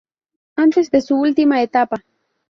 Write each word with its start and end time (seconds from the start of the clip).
Antes 0.55 0.89
de 0.89 0.99
su 1.03 1.15
última 1.15 1.61
etapa. 1.61 2.03